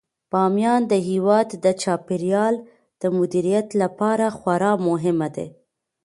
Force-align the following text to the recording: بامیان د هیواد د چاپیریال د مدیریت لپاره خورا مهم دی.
بامیان 0.31 0.81
د 0.91 0.93
هیواد 1.09 1.49
د 1.63 1.65
چاپیریال 1.81 2.55
د 3.01 3.03
مدیریت 3.17 3.67
لپاره 3.81 4.25
خورا 4.37 4.71
مهم 4.87 5.19
دی. 5.35 5.47